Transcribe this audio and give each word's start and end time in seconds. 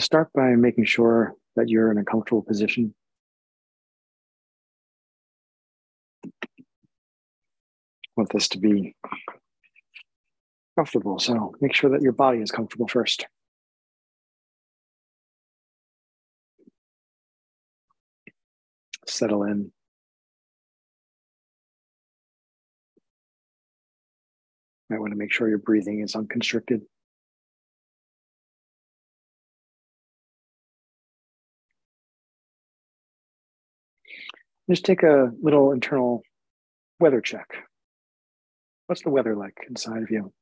start 0.00 0.32
by 0.34 0.54
making 0.56 0.84
sure 0.84 1.34
that 1.56 1.68
you're 1.68 1.90
in 1.90 1.98
a 1.98 2.04
comfortable 2.04 2.42
position. 2.42 2.94
want 8.20 8.30
this 8.32 8.48
to 8.48 8.58
be 8.58 8.94
comfortable, 10.76 11.18
so 11.18 11.54
make 11.62 11.74
sure 11.74 11.90
that 11.90 12.02
your 12.02 12.12
body 12.12 12.40
is 12.40 12.50
comfortable 12.50 12.86
first. 12.86 13.26
Settle 19.06 19.44
in. 19.44 19.72
Might 24.90 25.00
want 25.00 25.12
to 25.12 25.18
make 25.18 25.32
sure 25.32 25.48
your 25.48 25.58
breathing 25.58 26.00
is 26.00 26.14
unconstricted. 26.14 26.82
Just 34.70 34.84
take 34.84 35.02
a 35.02 35.32
little 35.42 35.72
internal 35.72 36.22
weather 37.00 37.20
check. 37.20 37.48
What's 38.86 39.02
the 39.02 39.10
weather 39.10 39.34
like 39.34 39.56
inside 39.68 40.02
of 40.04 40.12
you? 40.12 40.32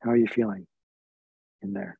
How 0.00 0.12
are 0.12 0.16
you 0.16 0.28
feeling 0.28 0.66
in 1.60 1.74
there? 1.74 1.98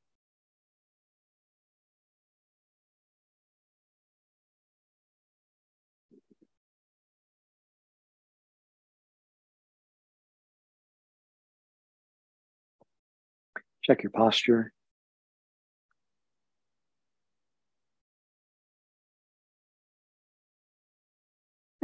Check 13.83 14.03
your 14.03 14.13
posture. 14.13 14.73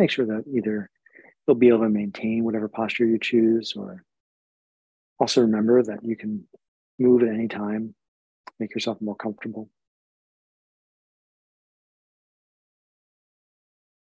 Make 0.03 0.11
sure 0.11 0.27
that 0.27 0.47
either 0.53 0.91
you'll 1.47 1.55
be 1.55 1.69
able 1.69 1.83
to 1.83 1.89
maintain 1.89 2.43
whatever 2.43 2.67
posture 2.67 3.07
you 3.07 3.21
choose, 3.21 3.75
or 3.77 4.03
also 5.21 5.43
remember 5.43 5.81
that 5.81 6.01
you 6.03 6.17
can 6.17 6.49
move 6.99 7.23
at 7.23 7.29
any 7.29 7.47
time, 7.47 7.95
make 8.59 8.75
yourself 8.75 9.01
more 9.01 9.15
comfortable. 9.15 9.71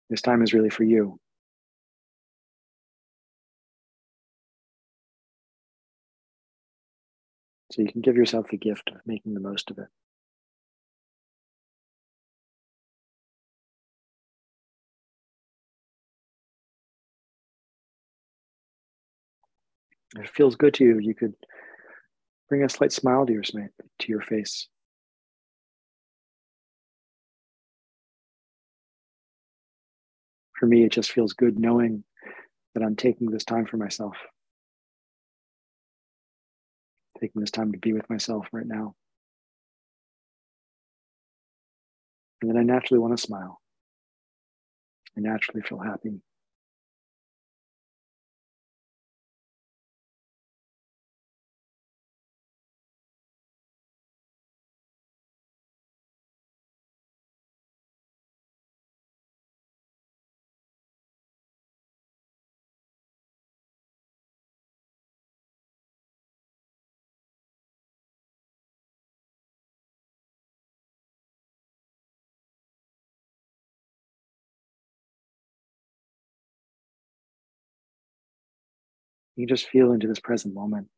This 0.08 0.22
time 0.22 0.40
is 0.42 0.54
really 0.54 0.70
for 0.70 0.84
you. 0.84 1.18
So 7.72 7.82
you 7.82 7.90
can 7.90 8.02
give 8.02 8.14
yourself 8.14 8.46
the 8.52 8.56
gift 8.56 8.92
of 8.94 9.00
making 9.04 9.34
the 9.34 9.40
most 9.40 9.72
of 9.72 9.78
it. 9.78 9.88
It 20.16 20.28
feels 20.28 20.56
good 20.56 20.74
to 20.74 20.84
you, 20.84 20.98
you 20.98 21.14
could 21.14 21.34
bring 22.48 22.62
a 22.64 22.68
slight 22.68 22.92
smile 22.92 23.26
to 23.26 23.32
your 23.32 23.42
to 23.42 24.08
your 24.08 24.22
face. 24.22 24.68
For 30.58 30.66
me, 30.66 30.84
it 30.84 30.92
just 30.92 31.12
feels 31.12 31.34
good 31.34 31.58
knowing 31.58 32.02
that 32.74 32.82
I'm 32.82 32.96
taking 32.96 33.30
this 33.30 33.44
time 33.44 33.66
for 33.66 33.76
myself 33.76 34.16
taking 37.20 37.40
this 37.40 37.50
time 37.50 37.72
to 37.72 37.78
be 37.78 37.92
with 37.92 38.08
myself 38.08 38.46
right 38.52 38.66
now. 38.66 38.94
And 42.40 42.50
then 42.50 42.56
I 42.56 42.62
naturally 42.62 43.00
want 43.00 43.16
to 43.16 43.22
smile. 43.22 43.60
I 45.16 45.20
naturally 45.20 45.62
feel 45.62 45.78
happy. 45.78 46.20
You 79.38 79.46
just 79.46 79.68
feel 79.68 79.92
into 79.92 80.08
this 80.08 80.18
present 80.18 80.52
moment. 80.52 80.88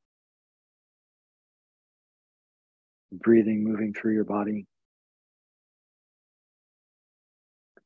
Breathing 3.13 3.63
moving 3.63 3.93
through 3.93 4.15
your 4.15 4.25
body. 4.25 4.67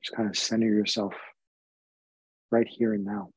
Just 0.00 0.14
kind 0.14 0.28
of 0.28 0.38
center 0.38 0.68
yourself 0.68 1.12
right 2.52 2.68
here 2.68 2.94
and 2.94 3.04
now. 3.04 3.30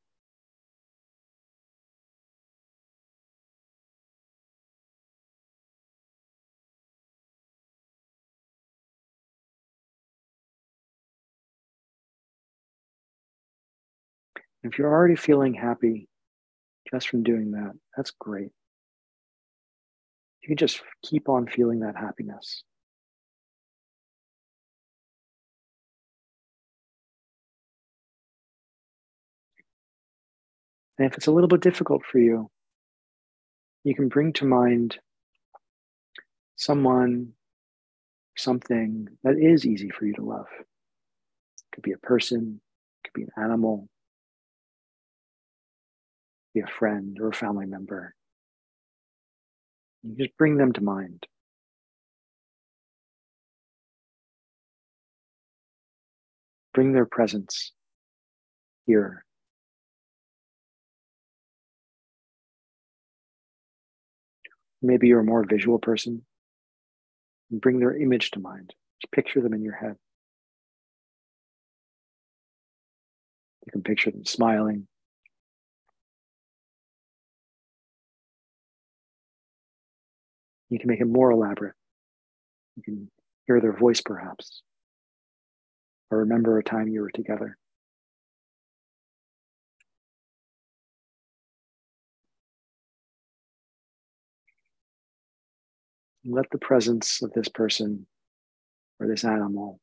If 14.62 14.78
you're 14.78 14.88
already 14.88 15.16
feeling 15.16 15.54
happy 15.54 16.06
just 16.90 17.08
from 17.08 17.22
doing 17.22 17.52
that. 17.52 17.72
That's 17.96 18.10
great. 18.10 18.50
You 20.42 20.48
can 20.48 20.56
just 20.56 20.80
keep 21.02 21.28
on 21.28 21.46
feeling 21.46 21.80
that 21.80 21.96
happiness. 21.96 22.62
And 30.98 31.06
if 31.06 31.16
it's 31.16 31.26
a 31.26 31.30
little 31.30 31.48
bit 31.48 31.60
difficult 31.60 32.02
for 32.04 32.18
you, 32.18 32.50
you 33.84 33.94
can 33.94 34.08
bring 34.08 34.32
to 34.34 34.44
mind 34.44 34.98
someone, 36.56 37.32
something 38.36 39.08
that 39.22 39.38
is 39.38 39.64
easy 39.64 39.90
for 39.90 40.06
you 40.06 40.14
to 40.14 40.24
love. 40.24 40.48
It 40.58 41.74
could 41.74 41.82
be 41.84 41.92
a 41.92 41.98
person, 41.98 42.60
it 43.04 43.08
could 43.08 43.14
be 43.14 43.22
an 43.22 43.42
animal, 43.42 43.88
be 46.58 46.64
a 46.64 46.78
friend 46.78 47.18
or 47.20 47.28
a 47.28 47.32
family 47.32 47.66
member. 47.66 48.14
You 50.02 50.14
just 50.16 50.36
bring 50.36 50.56
them 50.56 50.72
to 50.72 50.80
mind. 50.80 51.26
Bring 56.74 56.92
their 56.92 57.06
presence 57.06 57.72
here. 58.86 59.24
Maybe 64.80 65.08
you're 65.08 65.20
a 65.20 65.24
more 65.24 65.44
visual 65.44 65.78
person. 65.78 66.22
Bring 67.50 67.80
their 67.80 67.96
image 67.96 68.30
to 68.32 68.40
mind. 68.40 68.74
Just 69.02 69.12
picture 69.12 69.40
them 69.40 69.54
in 69.54 69.62
your 69.62 69.74
head. 69.74 69.96
You 73.66 73.72
can 73.72 73.82
picture 73.82 74.10
them 74.10 74.24
smiling, 74.24 74.86
You 80.70 80.78
can 80.78 80.88
make 80.88 81.00
it 81.00 81.06
more 81.06 81.30
elaborate. 81.30 81.74
You 82.76 82.82
can 82.82 83.10
hear 83.46 83.60
their 83.60 83.72
voice, 83.72 84.00
perhaps, 84.00 84.62
or 86.10 86.18
remember 86.18 86.58
a 86.58 86.62
time 86.62 86.88
you 86.88 87.00
were 87.00 87.10
together. 87.10 87.56
Let 96.24 96.50
the 96.50 96.58
presence 96.58 97.22
of 97.22 97.32
this 97.32 97.48
person 97.48 98.06
or 99.00 99.06
this 99.06 99.24
animal 99.24 99.80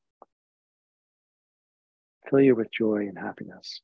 fill 2.30 2.42
you 2.42 2.56
with 2.56 2.72
joy 2.72 3.08
and 3.08 3.18
happiness. 3.18 3.82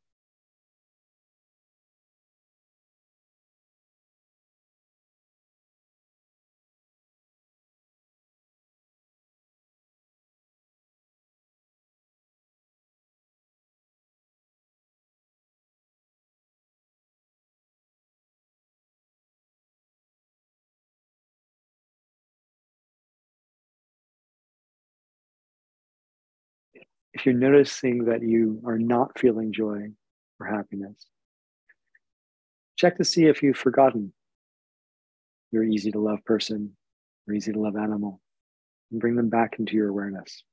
If 27.13 27.25
you're 27.25 27.35
noticing 27.35 28.05
that 28.05 28.21
you 28.21 28.61
are 28.65 28.79
not 28.79 29.19
feeling 29.19 29.51
joy 29.51 29.89
or 30.39 30.45
happiness, 30.45 31.05
check 32.77 32.97
to 32.97 33.03
see 33.03 33.25
if 33.25 33.43
you've 33.43 33.57
forgotten 33.57 34.13
your 35.51 35.63
easy 35.63 35.91
to 35.91 35.99
love 35.99 36.23
person 36.25 36.75
or 37.27 37.33
easy 37.33 37.51
to 37.51 37.59
love 37.59 37.75
animal 37.75 38.21
and 38.91 39.01
bring 39.01 39.15
them 39.15 39.29
back 39.29 39.59
into 39.59 39.73
your 39.75 39.89
awareness. 39.89 40.43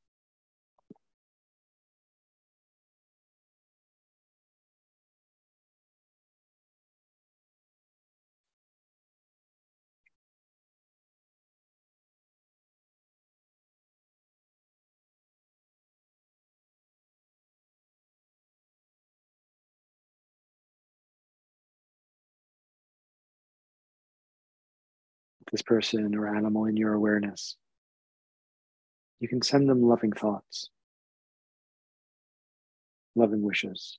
This 25.51 25.63
person 25.63 26.15
or 26.15 26.35
animal 26.35 26.67
in 26.67 26.77
your 26.77 26.93
awareness. 26.93 27.57
You 29.21 29.29
can 29.29 29.43
send 29.43 29.69
them 29.69 29.83
loving 29.83 30.13
thoughts, 30.13 30.71
loving 33.17 33.43
wishes, 33.43 33.99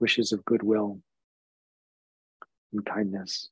wishes 0.00 0.32
of 0.32 0.44
goodwill 0.44 1.00
and 2.72 2.84
kindness. 2.84 3.48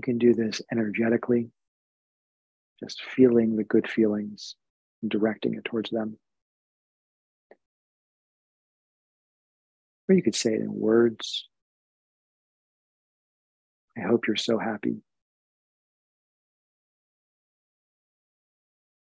You 0.00 0.02
can 0.02 0.16
do 0.16 0.32
this 0.32 0.62
energetically, 0.72 1.50
just 2.82 3.02
feeling 3.02 3.54
the 3.54 3.64
good 3.64 3.86
feelings 3.86 4.54
and 5.02 5.10
directing 5.10 5.52
it 5.52 5.64
towards 5.66 5.90
them. 5.90 6.16
Or 10.08 10.14
you 10.14 10.22
could 10.22 10.34
say 10.34 10.54
it 10.54 10.62
in 10.62 10.72
words. 10.72 11.46
I 13.94 14.08
hope 14.08 14.26
you're 14.26 14.36
so 14.36 14.56
happy. 14.56 15.02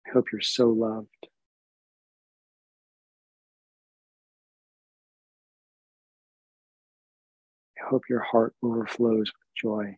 I 0.05 0.11
hope 0.11 0.33
you're 0.33 0.41
so 0.41 0.67
loved. 0.67 1.07
I 7.81 7.87
hope 7.89 8.03
your 8.09 8.19
heart 8.19 8.53
overflows 8.61 9.31
with 9.31 9.55
joy. 9.55 9.95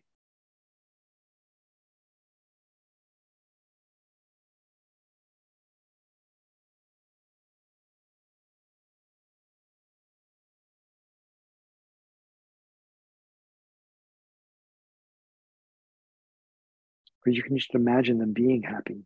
Or 17.24 17.30
you 17.30 17.42
can 17.42 17.56
just 17.56 17.74
imagine 17.74 18.18
them 18.18 18.32
being 18.32 18.62
happy, 18.62 19.04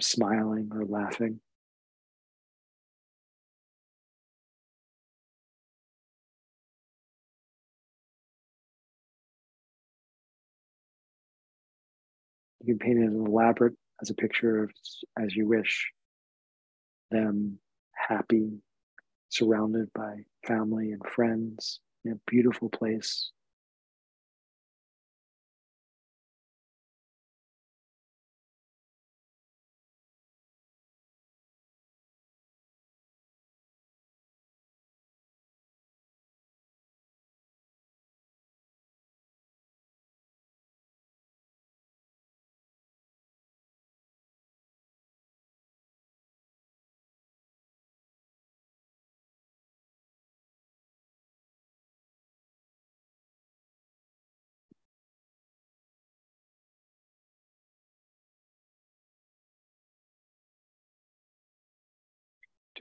smiling 0.00 0.70
or 0.72 0.84
laughing. 0.84 1.40
You 12.60 12.74
can 12.74 12.78
paint 12.78 12.98
it 12.98 13.08
as 13.08 13.14
elaborate 13.14 13.74
as 14.00 14.10
a 14.10 14.14
picture 14.14 14.64
of 14.64 14.70
as 15.18 15.36
you 15.36 15.46
wish. 15.46 15.92
Them 17.10 17.58
happy, 17.92 18.58
surrounded 19.28 19.92
by 19.92 20.24
family 20.46 20.92
and 20.92 21.02
friends 21.14 21.80
in 22.04 22.12
a 22.12 22.20
beautiful 22.26 22.70
place. 22.70 23.30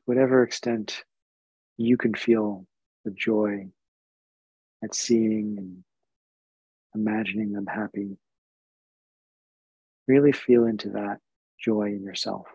Whatever 0.05 0.43
extent 0.43 1.03
you 1.77 1.97
can 1.97 2.13
feel 2.13 2.65
the 3.05 3.11
joy 3.11 3.67
at 4.83 4.93
seeing 4.93 5.55
and 5.57 5.83
imagining 6.93 7.53
them 7.53 7.65
happy, 7.65 8.17
really 10.07 10.31
feel 10.31 10.65
into 10.65 10.89
that 10.89 11.19
joy 11.59 11.85
in 11.87 12.03
yourself, 12.03 12.45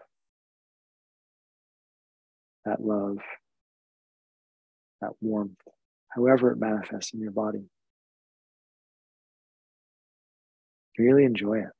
that 2.64 2.80
love, 2.80 3.18
that 5.00 5.12
warmth, 5.20 5.56
however 6.10 6.52
it 6.52 6.58
manifests 6.58 7.14
in 7.14 7.20
your 7.20 7.30
body. 7.30 7.64
Really 10.98 11.24
enjoy 11.24 11.60
it. 11.60 11.77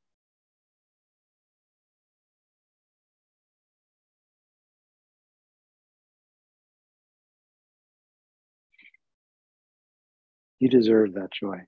You 10.61 10.69
deserve 10.69 11.15
that 11.15 11.33
joy. 11.33 11.59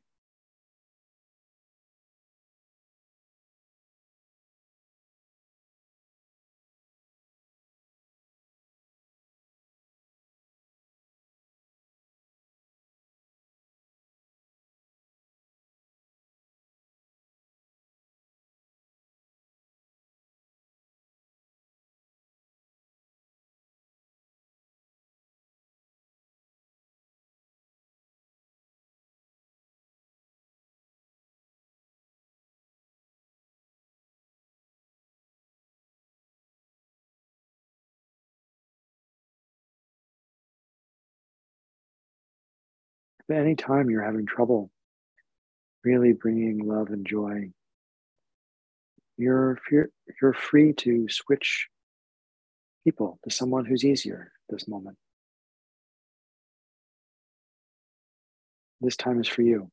But 43.30 43.36
anytime 43.36 43.88
you're 43.88 44.02
having 44.02 44.26
trouble 44.26 44.72
really 45.84 46.12
bringing 46.12 46.66
love 46.66 46.88
and 46.88 47.06
joy, 47.06 47.52
you're, 49.16 49.56
you're 50.20 50.34
free 50.34 50.72
to 50.78 51.06
switch 51.08 51.68
people 52.82 53.20
to 53.22 53.30
someone 53.30 53.66
who's 53.66 53.84
easier 53.84 54.32
this 54.48 54.66
moment. 54.66 54.96
This 58.80 58.96
time 58.96 59.20
is 59.20 59.28
for 59.28 59.42
you. 59.42 59.70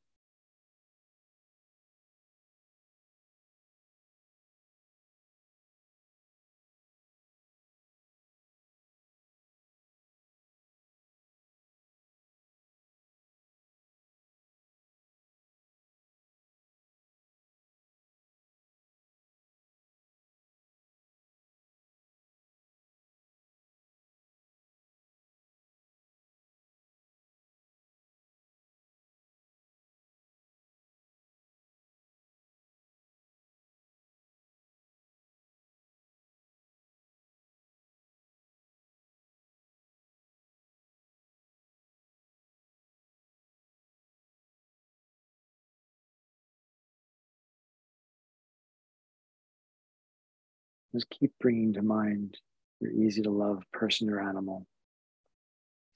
Just 50.93 51.09
keep 51.09 51.31
bringing 51.39 51.73
to 51.73 51.81
mind 51.81 52.37
your 52.79 52.91
easy 52.91 53.21
to 53.23 53.29
love 53.29 53.63
person 53.73 54.09
or 54.09 54.21
animal, 54.21 54.65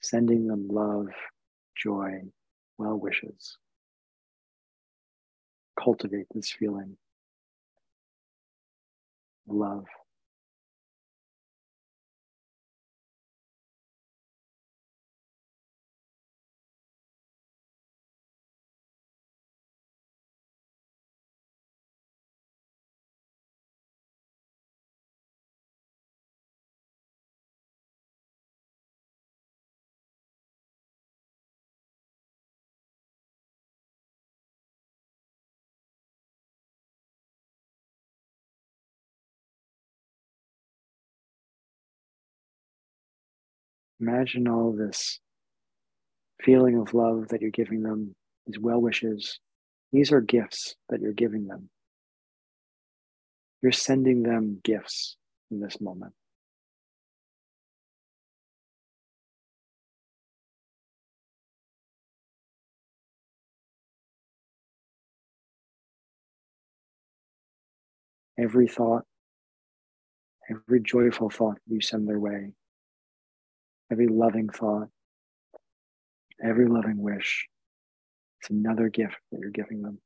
sending 0.00 0.46
them 0.46 0.68
love, 0.68 1.08
joy, 1.76 2.20
well 2.78 2.96
wishes. 2.98 3.56
Cultivate 5.82 6.26
this 6.34 6.52
feeling 6.52 6.96
love. 9.46 9.86
Imagine 44.02 44.48
all 44.48 44.72
this 44.72 45.20
feeling 46.42 46.76
of 46.76 46.92
love 46.92 47.28
that 47.28 47.40
you're 47.40 47.52
giving 47.52 47.84
them, 47.84 48.16
these 48.48 48.58
well 48.58 48.80
wishes. 48.80 49.38
These 49.92 50.10
are 50.10 50.20
gifts 50.20 50.74
that 50.88 51.00
you're 51.00 51.12
giving 51.12 51.46
them. 51.46 51.70
You're 53.62 53.70
sending 53.70 54.24
them 54.24 54.60
gifts 54.64 55.16
in 55.52 55.60
this 55.60 55.80
moment. 55.80 56.14
Every 68.36 68.66
thought, 68.66 69.04
every 70.50 70.80
joyful 70.80 71.30
thought 71.30 71.58
you 71.68 71.80
send 71.80 72.08
their 72.08 72.18
way 72.18 72.54
every 73.92 74.06
loving 74.08 74.48
thought, 74.48 74.88
every 76.42 76.66
loving 76.66 76.96
wish. 76.96 77.46
It's 78.40 78.50
another 78.50 78.88
gift 78.88 79.16
that 79.30 79.38
you're 79.38 79.50
giving 79.50 79.82
them. 79.82 79.98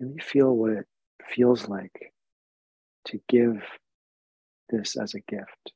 You 0.00 0.16
feel 0.20 0.54
what 0.54 0.72
it 0.72 0.86
feels 1.34 1.68
like 1.68 2.12
to 3.06 3.20
give 3.28 3.62
this 4.70 4.96
as 4.96 5.14
a 5.14 5.20
gift. 5.20 5.72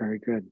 Very 0.00 0.18
good. 0.18 0.50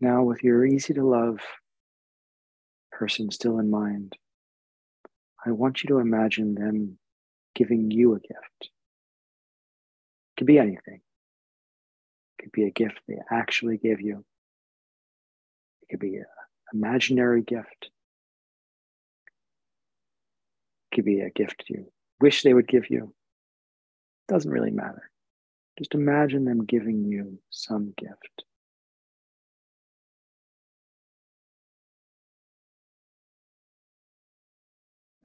Now, 0.00 0.24
with 0.24 0.42
your 0.42 0.66
easy 0.66 0.94
to 0.94 1.06
love 1.06 1.38
person 2.90 3.30
still 3.30 3.60
in 3.60 3.70
mind, 3.70 4.16
I 5.46 5.52
want 5.52 5.82
you 5.82 5.88
to 5.88 5.98
imagine 5.98 6.56
them 6.56 6.98
giving 7.54 7.92
you 7.92 8.14
a 8.14 8.20
gift. 8.20 8.62
It 8.62 8.70
could 10.38 10.46
be 10.48 10.58
anything. 10.58 11.00
It 12.38 12.42
could 12.42 12.52
be 12.52 12.64
a 12.64 12.70
gift 12.70 12.98
they 13.06 13.18
actually 13.30 13.78
gave 13.78 14.00
you. 14.00 14.24
It 15.82 15.88
could 15.90 16.00
be 16.00 16.16
an 16.16 16.24
imaginary 16.74 17.42
gift. 17.42 17.90
It 20.90 20.96
could 20.96 21.04
be 21.04 21.20
a 21.20 21.30
gift 21.30 21.64
you 21.68 21.92
wish 22.20 22.42
they 22.42 22.54
would 22.54 22.66
give 22.66 22.90
you. 22.90 23.14
Doesn't 24.28 24.50
really 24.50 24.70
matter. 24.70 25.10
Just 25.78 25.94
imagine 25.94 26.44
them 26.44 26.64
giving 26.64 27.04
you 27.04 27.38
some 27.50 27.94
gift. 27.96 28.44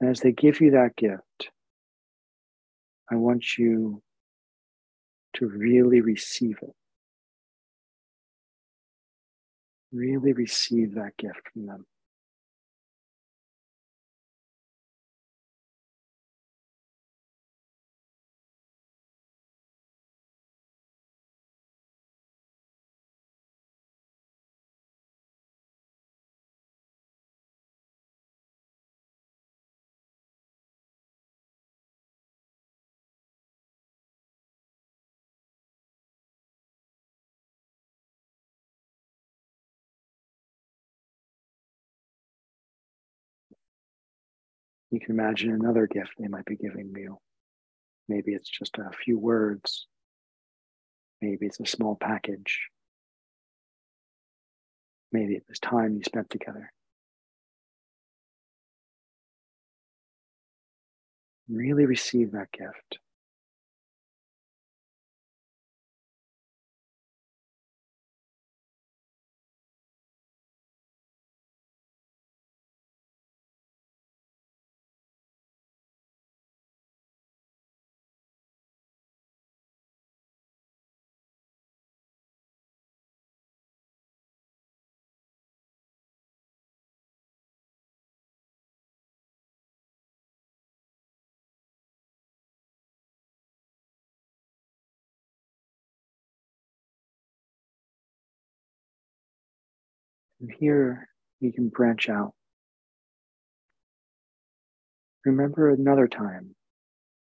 And 0.00 0.10
as 0.10 0.20
they 0.20 0.32
give 0.32 0.60
you 0.60 0.72
that 0.72 0.96
gift, 0.96 1.50
I 3.10 3.16
want 3.16 3.58
you 3.58 4.02
to 5.34 5.46
really 5.46 6.00
receive 6.00 6.58
it. 6.62 6.74
Really 9.92 10.32
receive 10.32 10.94
that 10.94 11.16
gift 11.16 11.48
from 11.52 11.66
them. 11.66 11.86
You 44.94 45.00
can 45.00 45.18
imagine 45.18 45.50
another 45.50 45.88
gift 45.88 46.12
they 46.20 46.28
might 46.28 46.44
be 46.44 46.54
giving 46.54 46.92
you. 46.96 47.18
Maybe 48.08 48.32
it's 48.32 48.48
just 48.48 48.78
a 48.78 48.92
few 48.92 49.18
words. 49.18 49.88
Maybe 51.20 51.46
it's 51.46 51.58
a 51.58 51.66
small 51.66 51.96
package. 51.96 52.68
Maybe 55.10 55.34
it 55.34 55.42
was 55.48 55.58
time 55.58 55.96
you 55.96 56.04
spent 56.04 56.30
together. 56.30 56.72
Really 61.48 61.86
receive 61.86 62.30
that 62.30 62.52
gift. 62.52 63.00
And 100.44 100.52
here 100.60 101.08
you 101.40 101.54
can 101.54 101.70
branch 101.70 102.10
out. 102.10 102.34
Remember 105.24 105.70
another 105.70 106.06
time 106.06 106.54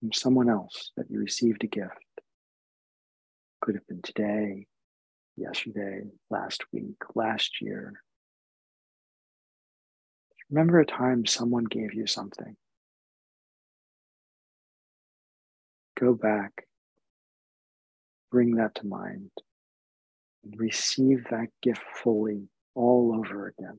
from 0.01 0.11
someone 0.15 0.49
else 0.49 0.91
that 0.97 1.11
you 1.11 1.19
received 1.19 1.63
a 1.63 1.67
gift. 1.67 1.93
Could 3.61 3.75
have 3.75 3.87
been 3.87 4.01
today, 4.01 4.69
yesterday, 5.37 6.05
last 6.31 6.65
week, 6.73 6.97
last 7.15 7.61
year. 7.61 7.93
Remember 10.49 10.81
a 10.81 10.87
time 10.87 11.27
someone 11.27 11.65
gave 11.65 11.93
you 11.93 12.07
something. 12.07 12.57
Go 16.01 16.15
back, 16.15 16.65
bring 18.31 18.55
that 18.55 18.77
to 18.77 18.87
mind, 18.87 19.31
and 20.43 20.59
receive 20.59 21.27
that 21.31 21.49
gift 21.61 21.83
fully 22.03 22.49
all 22.81 23.15
over 23.15 23.49
again. 23.49 23.79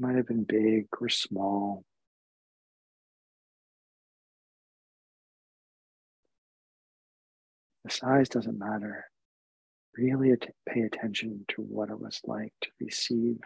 might 0.00 0.16
have 0.16 0.26
been 0.26 0.44
big 0.44 0.86
or 1.00 1.08
small. 1.10 1.84
The 7.84 7.90
size 7.90 8.28
doesn't 8.28 8.58
matter. 8.58 9.06
Really 9.96 10.36
pay 10.68 10.82
attention 10.82 11.44
to 11.48 11.62
what 11.62 11.90
it 11.90 11.98
was 11.98 12.20
like 12.24 12.52
to 12.62 12.70
receive 12.80 13.38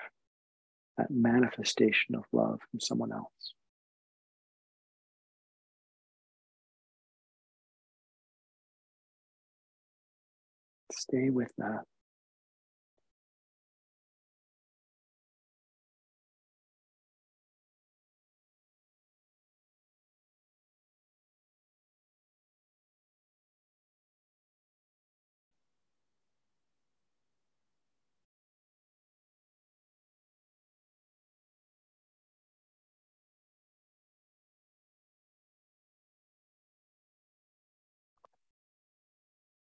that 0.99 1.11
manifestation 1.11 2.15
of 2.15 2.25
love 2.33 2.61
from 2.71 2.81
someone 2.81 3.13
else. 3.13 3.55
Stay 10.93 11.31
with 11.31 11.53
that. 11.59 11.85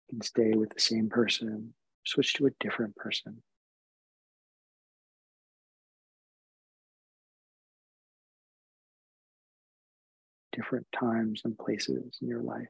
Can 0.08 0.20
stay 0.20 0.52
with 0.52 0.70
the 0.70 0.80
same 0.80 1.08
person, 1.08 1.74
switch 2.04 2.34
to 2.34 2.46
a 2.46 2.50
different 2.60 2.94
person. 2.96 3.42
Different 10.52 10.86
times 10.98 11.42
and 11.44 11.58
places 11.58 12.18
in 12.22 12.28
your 12.28 12.42
life. 12.42 12.68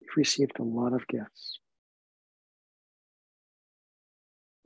You've 0.00 0.16
received 0.16 0.58
a 0.58 0.62
lot 0.62 0.92
of 0.92 1.06
gifts. 1.08 1.58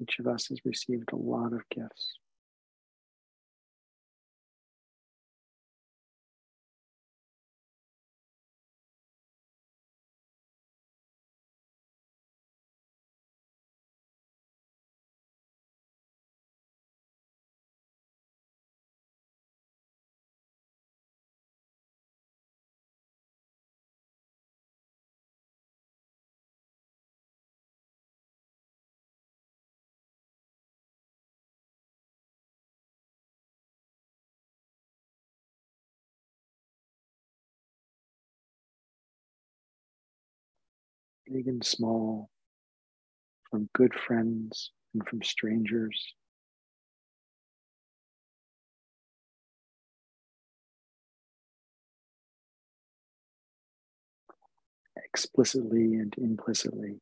Each 0.03 0.19
of 0.19 0.27
us 0.27 0.49
has 0.49 0.65
received 0.65 1.13
a 1.13 1.17
lot 1.17 1.53
of 1.53 1.69
gifts. 1.71 2.15
Big 41.33 41.49
and 41.49 41.65
small, 41.65 42.29
from 43.51 43.69
good 43.75 43.95
friends 43.95 44.71
and 44.95 45.07
from 45.09 45.23
strangers. 45.23 46.15
Explicitly 54.97 55.95
and 55.95 56.15
implicitly. 56.19 57.01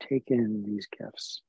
Take 0.00 0.24
in 0.28 0.62
these 0.64 0.86
gifts. 0.86 1.42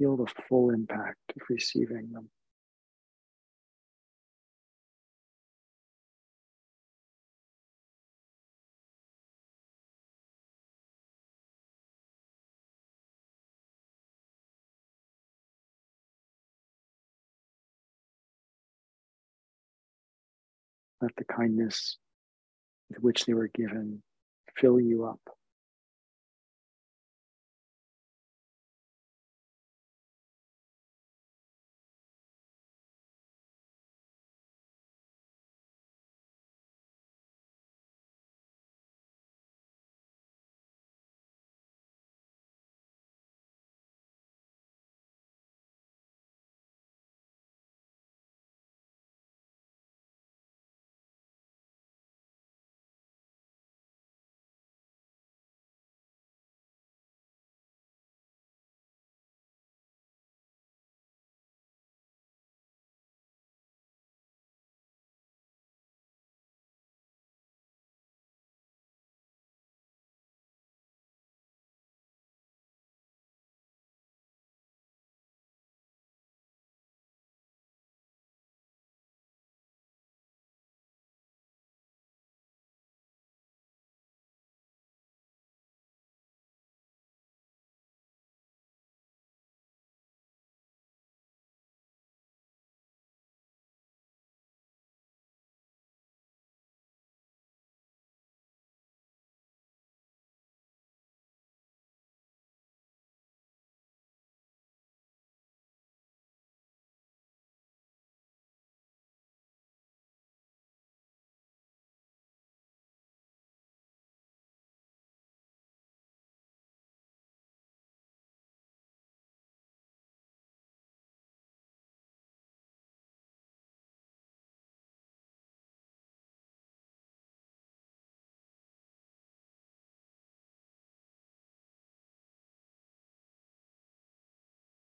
Feel 0.00 0.16
the 0.16 0.32
full 0.48 0.70
impact 0.70 1.18
of 1.36 1.42
receiving 1.50 2.10
them. 2.12 2.30
Let 21.02 21.12
the 21.16 21.24
kindness 21.24 21.98
with 22.88 23.02
which 23.02 23.26
they 23.26 23.34
were 23.34 23.48
given 23.48 24.02
fill 24.56 24.80
you 24.80 25.04
up. 25.04 25.20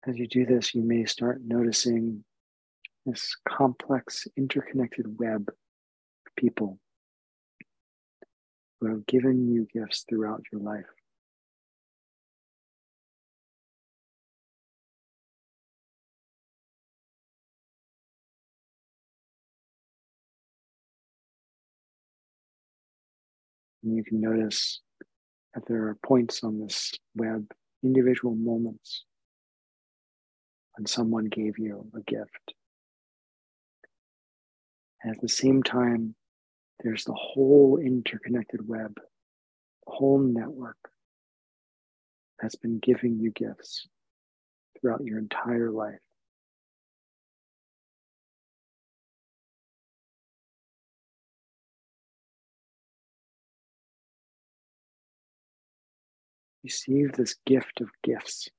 As 0.08 0.18
you 0.18 0.28
do 0.28 0.48
this, 0.48 0.74
you 0.74 0.82
may 0.82 1.06
start 1.06 1.42
noticing 1.46 2.24
this 3.06 3.36
complex, 3.48 4.28
interconnected 4.36 5.20
web 5.20 5.48
of 5.48 6.36
people 6.36 6.80
who 8.80 8.88
have 8.88 9.06
given 9.06 9.48
you 9.48 9.68
gifts 9.72 10.04
throughout 10.10 10.42
your 10.52 10.60
life. 10.60 10.86
And 23.84 23.96
you 23.96 24.04
can 24.04 24.20
notice 24.20 24.80
that 25.54 25.68
there 25.68 25.84
are 25.90 25.98
points 26.04 26.44
on 26.44 26.60
this 26.60 26.92
web, 27.16 27.46
individual 27.84 28.34
moments 28.34 29.06
when 30.76 30.86
someone 30.86 31.26
gave 31.26 31.58
you 31.58 31.90
a 31.96 32.02
gift. 32.02 32.54
And 35.04 35.16
at 35.16 35.22
the 35.22 35.30
same 35.30 35.64
time, 35.64 36.16
there's 36.84 37.06
the 37.06 37.14
whole 37.14 37.78
interconnected 37.78 38.68
web, 38.68 38.96
the 38.96 39.92
whole 39.92 40.20
network 40.20 40.78
that's 42.42 42.56
been 42.56 42.80
giving 42.80 43.20
you 43.20 43.32
gifts 43.32 43.88
throughout 44.80 45.04
your 45.04 45.20
entire 45.20 45.70
life. 45.70 46.00
Receive 56.64 57.14
this 57.14 57.36
gift 57.46 57.82
of 57.82 57.90
gifts. 58.04 58.50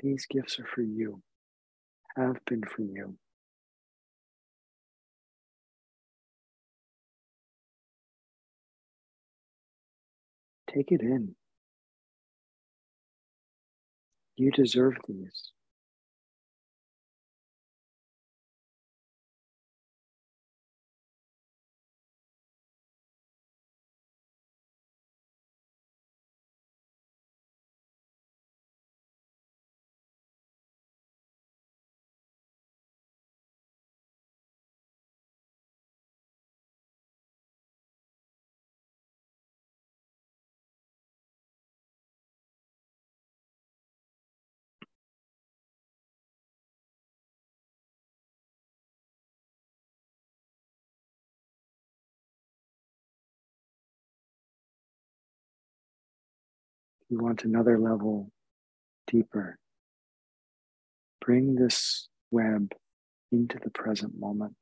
These 0.00 0.26
gifts 0.30 0.58
are 0.58 0.66
for 0.66 0.82
you, 0.82 1.22
have 2.16 2.38
been 2.46 2.62
for 2.62 2.82
you. 2.82 3.16
Take 10.72 10.92
it 10.92 11.00
in. 11.00 11.34
You 14.36 14.52
deserve 14.52 14.94
these. 15.08 15.52
You 57.08 57.18
want 57.18 57.44
another 57.44 57.78
level 57.78 58.30
deeper, 59.06 59.58
bring 61.20 61.54
this 61.54 62.08
web 62.30 62.72
into 63.32 63.58
the 63.62 63.70
present 63.70 64.12
moment. 64.18 64.54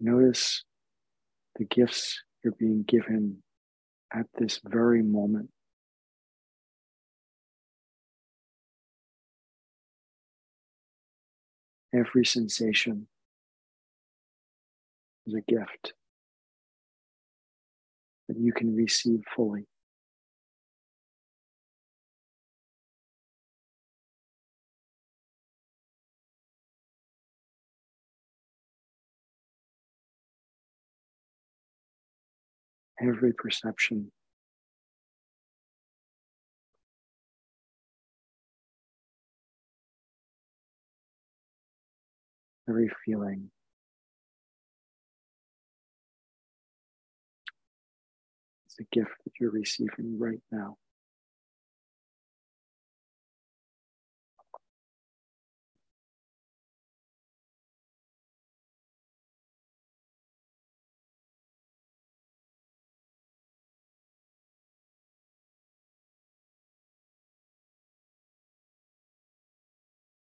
Notice 0.00 0.64
the 1.56 1.64
gifts 1.64 2.22
you're 2.42 2.54
being 2.58 2.84
given 2.86 3.42
at 4.12 4.26
this 4.38 4.60
very 4.64 5.02
moment. 5.02 5.50
Every 11.94 12.26
sensation 12.26 13.06
is 15.26 15.34
a 15.34 15.40
gift 15.40 15.94
that 18.28 18.38
you 18.38 18.52
can 18.52 18.74
receive 18.74 19.20
fully. 19.34 19.66
Every 33.00 33.32
perception 33.32 34.10
every 42.68 42.90
feeling. 43.04 43.50
A 48.80 48.84
gift 48.92 49.12
that 49.24 49.32
you're 49.40 49.50
receiving 49.50 50.18
right 50.18 50.40
now. 50.52 50.76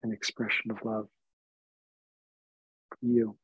An 0.03 0.13
expression 0.13 0.71
of 0.71 0.79
love 0.85 1.09
for 2.91 2.99
you. 3.07 3.37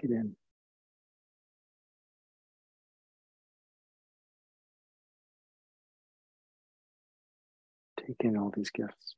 Take 0.00 0.10
it 0.10 0.14
in. 0.14 0.36
Take 7.98 8.16
in 8.20 8.36
all 8.36 8.52
these 8.54 8.70
gifts. 8.70 9.14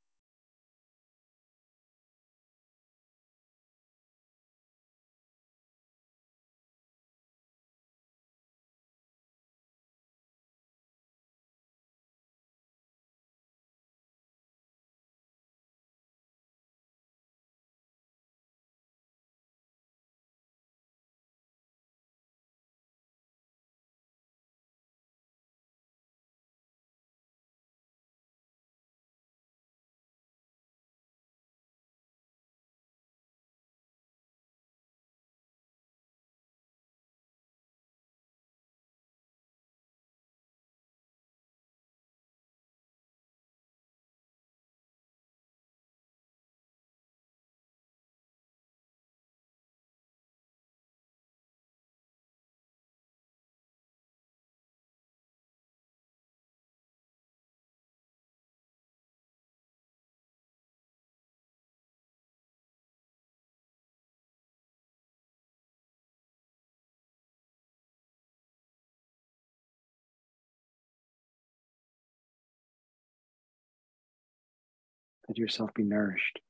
Let 75.32 75.38
yourself 75.38 75.70
be 75.72 75.82
nourished 75.82 76.40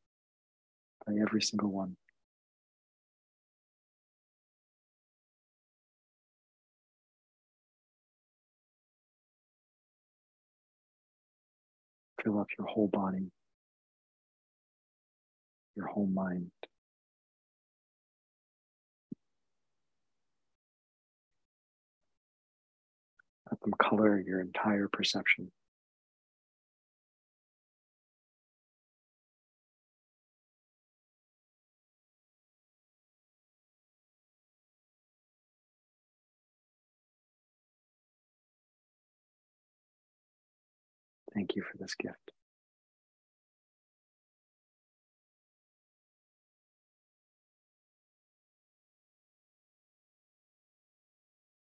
by 1.06 1.12
every 1.22 1.40
single 1.40 1.70
one. 1.70 1.96
Fill 12.24 12.40
up 12.40 12.48
your 12.58 12.66
whole 12.66 12.88
body, 12.88 13.30
your 15.76 15.86
whole 15.86 16.08
mind. 16.08 16.50
Let 23.48 23.60
them 23.60 23.74
color 23.80 24.18
your 24.18 24.40
entire 24.40 24.88
perception. 24.88 25.52
Thank 41.34 41.56
you 41.56 41.62
for 41.62 41.78
this 41.78 41.94
gift. 41.94 42.31